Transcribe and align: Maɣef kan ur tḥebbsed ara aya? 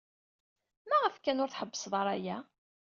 Maɣef 0.89 1.15
kan 1.23 1.41
ur 1.43 1.49
tḥebbsed 1.51 1.93
ara 2.01 2.11
aya? 2.15 2.37